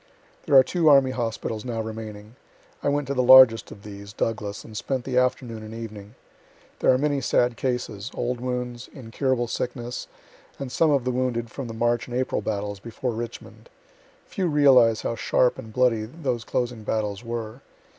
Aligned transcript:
There 0.47 0.55
are 0.55 0.63
two 0.63 0.89
army 0.89 1.11
hospitals 1.11 1.63
now 1.63 1.79
remaining. 1.79 2.35
I 2.81 2.89
went 2.89 3.05
to 3.07 3.13
the 3.13 3.21
largest 3.21 3.69
of 3.69 3.83
these 3.83 4.13
(Douglas) 4.13 4.63
and 4.65 4.75
spent 4.75 5.03
the 5.05 5.15
afternoon 5.19 5.61
and 5.61 5.75
evening. 5.75 6.15
There 6.79 6.91
are 6.91 6.97
many 6.97 7.21
sad 7.21 7.55
cases, 7.55 8.09
old 8.15 8.39
wounds, 8.41 8.89
incurable 8.93 9.47
sickness, 9.47 10.07
and 10.57 10.71
some 10.71 10.89
of 10.89 11.03
the 11.03 11.11
wounded 11.11 11.51
from 11.51 11.67
the 11.67 11.75
March 11.75 12.07
and 12.07 12.17
April 12.17 12.41
battles 12.41 12.79
before 12.79 13.11
Richmond. 13.11 13.69
Few 14.25 14.47
realize 14.47 15.03
how 15.03 15.13
sharp 15.13 15.59
and 15.59 15.71
bloody 15.71 16.05
those 16.05 16.45
closing 16.45 16.81
battles 16.83 17.23
were. 17.23 17.61